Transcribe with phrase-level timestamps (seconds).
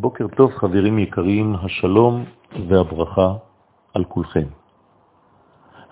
[0.00, 2.24] בוקר טוב חברים יקרים, השלום
[2.68, 3.34] והברכה
[3.94, 4.48] על כולכם.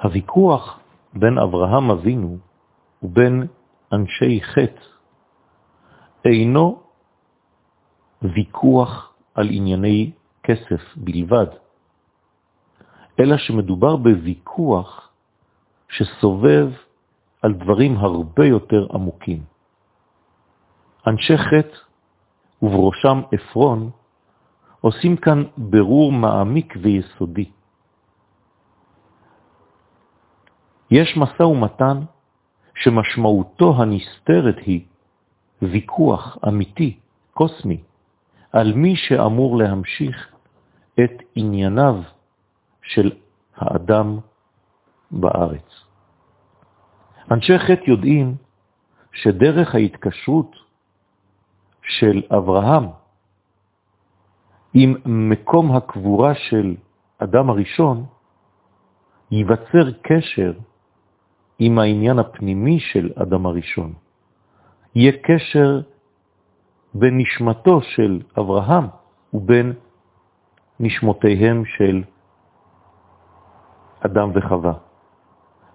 [0.02, 0.80] הוויכוח
[1.12, 2.38] בין אברהם אבינו
[3.02, 3.46] ובין
[3.92, 4.84] אנשי חטא
[6.24, 6.82] אינו
[8.22, 10.12] ויכוח על ענייני
[10.42, 11.46] כסף בלבד,
[13.20, 15.12] אלא שמדובר בוויכוח
[15.88, 16.68] שסובב
[17.42, 19.42] על דברים הרבה יותר עמוקים.
[21.06, 21.83] אנשי חטא
[22.62, 23.90] ובראשם אפרון,
[24.80, 27.50] עושים כאן ברור מעמיק ויסודי.
[30.90, 32.00] יש מסע ומתן
[32.74, 34.84] שמשמעותו הנסתרת היא
[35.62, 36.98] ויכוח אמיתי,
[37.32, 37.82] קוסמי,
[38.52, 40.34] על מי שאמור להמשיך
[41.04, 42.02] את ענייניו
[42.82, 43.12] של
[43.56, 44.18] האדם
[45.10, 45.84] בארץ.
[47.30, 48.36] אנשי חטא יודעים
[49.12, 50.63] שדרך ההתקשרות
[51.84, 52.84] של אברהם
[54.74, 56.76] עם מקום הקבורה של
[57.18, 58.04] אדם הראשון,
[59.30, 60.52] ייווצר קשר
[61.58, 63.92] עם העניין הפנימי של אדם הראשון.
[64.94, 65.80] יהיה קשר
[66.94, 68.86] בין נשמתו של אברהם
[69.34, 69.72] ובין
[70.80, 72.02] נשמותיהם של
[74.00, 74.72] אדם וחווה.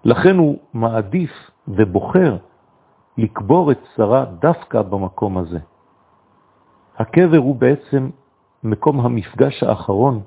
[0.04, 1.30] לכן הוא מעדיף
[1.68, 2.36] ובוחר
[3.18, 5.58] לקבור את שרה דווקא במקום הזה.
[7.00, 8.10] הקבר הוא בעצם
[8.64, 10.20] מקום המפגש האחרון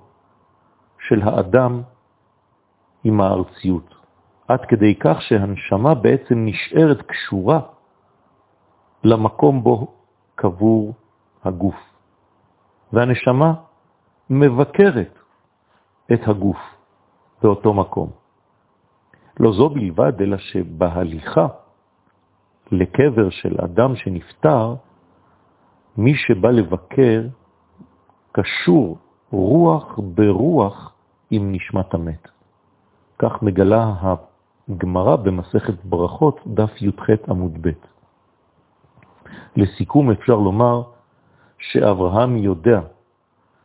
[1.07, 1.81] של האדם
[3.03, 3.95] עם הארציות,
[4.47, 7.59] עד כדי כך שהנשמה בעצם נשארת קשורה
[9.03, 9.87] למקום בו
[10.35, 10.93] קבור
[11.43, 11.75] הגוף,
[12.93, 13.53] והנשמה
[14.29, 15.13] מבקרת
[16.13, 16.57] את הגוף
[17.41, 18.09] באותו מקום.
[19.39, 21.47] לא זו בלבד, אלא שבהליכה
[22.71, 24.75] לקבר של אדם שנפטר,
[25.97, 27.21] מי שבא לבקר
[28.31, 28.97] קשור
[29.31, 30.93] רוח ברוח
[31.31, 32.27] עם נשמת המת.
[33.19, 33.93] כך מגלה
[34.69, 37.69] הגמרא במסכת ברכות, דף י"ח עמוד ב'.
[39.55, 40.81] לסיכום אפשר לומר
[41.59, 42.81] שאברהם יודע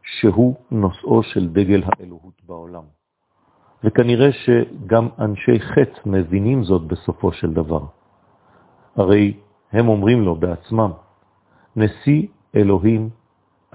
[0.03, 2.83] שהוא נושאו של דגל האלוהות בעולם.
[3.84, 7.84] וכנראה שגם אנשי חטא מבינים זאת בסופו של דבר.
[8.97, 9.37] הרי
[9.72, 10.91] הם אומרים לו בעצמם,
[11.78, 13.11] נשיא אלוהים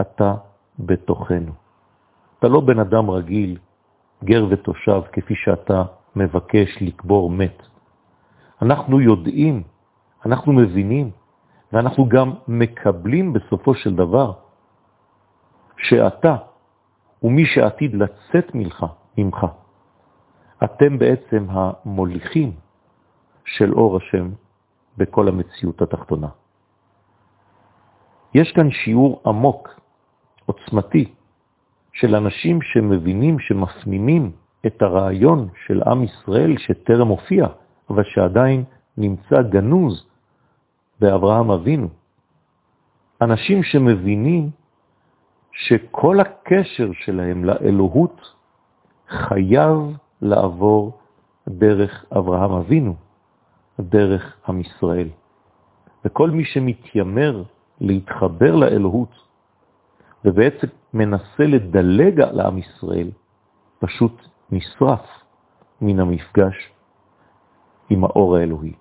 [0.02, 0.34] אתה
[0.80, 1.52] בתוכנו.
[2.40, 3.58] אתה לא בן אדם רגיל,
[4.24, 5.84] גר ותושב, כפי שאתה
[6.16, 7.58] מבקש לקבור מת.
[8.62, 9.64] אנחנו יודעים,
[10.25, 11.12] אנחנו מבינים,
[11.74, 14.34] ואנחנו גם מקבלים בסופו של דבר
[15.78, 16.35] שאתה
[17.24, 18.85] ומי שעתיד לצאת ממך,
[19.18, 19.40] ממך,
[20.64, 22.52] אתם בעצם המוליכים
[23.46, 24.30] של אור השם
[24.97, 26.43] בכל המציאות התחתונה.
[28.34, 29.80] יש כאן שיעור עמוק,
[30.46, 31.14] עוצמתי,
[31.94, 34.32] של אנשים שמבינים, שמפנימים
[34.66, 37.48] את הרעיון של עם ישראל שטרם הופיע,
[37.90, 38.64] אבל שעדיין
[38.98, 40.06] נמצא גנוז
[41.00, 41.88] באברהם אבינו.
[43.22, 44.50] אנשים שמבינים
[45.52, 48.34] שכל הקשר שלהם לאלוהות
[49.10, 49.78] חייב
[50.22, 50.98] לעבור
[51.50, 52.96] דרך אברהם אבינו,
[53.80, 55.10] דרך עם ישראל.
[56.06, 57.44] וכל מי שמתיימר
[57.81, 59.09] להתחבר לאלוהות,
[60.25, 63.11] ובעצם מנסה לדלג על עם ישראל,
[63.79, 65.06] פשוט נשרף
[65.81, 66.72] מן המפגש
[67.89, 68.73] עם האור האלוהי.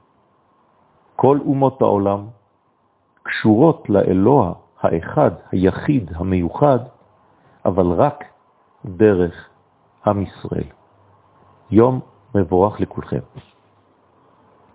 [1.16, 2.26] כל אומות העולם
[3.22, 6.78] קשורות לאלוה האחד, היחיד, המיוחד,
[7.64, 8.24] אבל רק
[8.84, 9.48] דרך
[10.06, 10.68] עם ישראל.
[11.70, 12.00] יום
[12.34, 13.20] מבורך לכולכם.